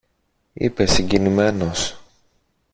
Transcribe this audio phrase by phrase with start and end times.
[0.53, 2.01] είπε συγκινημένος.